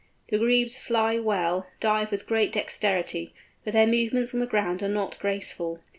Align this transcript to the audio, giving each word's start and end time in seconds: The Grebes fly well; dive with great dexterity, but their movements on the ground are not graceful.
The 0.29 0.39
Grebes 0.39 0.79
fly 0.79 1.19
well; 1.19 1.67
dive 1.79 2.09
with 2.09 2.25
great 2.25 2.51
dexterity, 2.53 3.35
but 3.63 3.73
their 3.73 3.85
movements 3.85 4.33
on 4.33 4.39
the 4.39 4.47
ground 4.47 4.81
are 4.81 4.89
not 4.89 5.19
graceful. 5.19 5.83